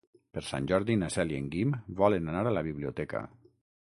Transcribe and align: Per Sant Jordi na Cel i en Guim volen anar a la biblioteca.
Per 0.35 0.41
Sant 0.45 0.69
Jordi 0.69 0.95
na 1.01 1.09
Cel 1.15 1.33
i 1.33 1.37
en 1.39 1.49
Guim 1.55 1.75
volen 1.99 2.31
anar 2.31 2.41
a 2.47 2.55
la 2.57 2.65
biblioteca. 2.69 3.23